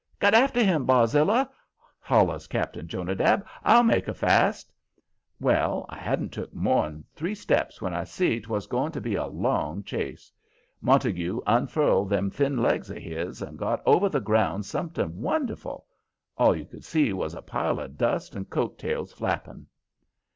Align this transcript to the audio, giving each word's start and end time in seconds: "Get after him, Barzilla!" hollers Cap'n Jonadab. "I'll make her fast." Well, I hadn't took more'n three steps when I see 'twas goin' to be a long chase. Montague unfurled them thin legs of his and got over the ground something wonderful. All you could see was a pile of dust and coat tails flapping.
"Get 0.19 0.33
after 0.33 0.63
him, 0.63 0.87
Barzilla!" 0.87 1.47
hollers 1.99 2.47
Cap'n 2.47 2.87
Jonadab. 2.87 3.45
"I'll 3.63 3.83
make 3.83 4.07
her 4.07 4.15
fast." 4.15 4.73
Well, 5.39 5.85
I 5.89 5.97
hadn't 5.99 6.31
took 6.31 6.51
more'n 6.55 7.03
three 7.13 7.35
steps 7.35 7.83
when 7.83 7.93
I 7.93 8.03
see 8.05 8.39
'twas 8.39 8.65
goin' 8.65 8.91
to 8.93 8.99
be 8.99 9.13
a 9.13 9.27
long 9.27 9.83
chase. 9.83 10.31
Montague 10.81 11.39
unfurled 11.45 12.09
them 12.09 12.31
thin 12.31 12.57
legs 12.57 12.89
of 12.89 12.97
his 12.97 13.43
and 13.43 13.59
got 13.59 13.83
over 13.85 14.09
the 14.09 14.19
ground 14.21 14.65
something 14.65 15.21
wonderful. 15.21 15.85
All 16.35 16.55
you 16.55 16.65
could 16.65 16.83
see 16.83 17.13
was 17.13 17.35
a 17.35 17.43
pile 17.43 17.79
of 17.79 17.95
dust 17.95 18.35
and 18.35 18.49
coat 18.49 18.79
tails 18.79 19.13
flapping. 19.13 19.67